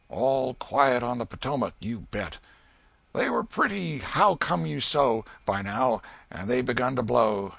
[0.09, 2.39] All quiet on the Potomac, you bet!
[3.13, 7.49] "They were pretty how come you so, by now, and they begun to blow.